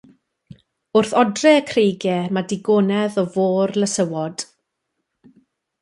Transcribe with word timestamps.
Wrth 1.01 1.11
odre 1.23 1.51
y 1.57 1.59
creigiau 1.73 2.33
mae 2.37 2.49
digonedd 2.55 3.21
o 3.25 3.27
fôr 3.37 3.77
lysywod. 3.83 4.49